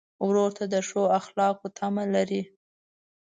[0.27, 2.43] ورور ته د ښو اخلاقو تمه لرې.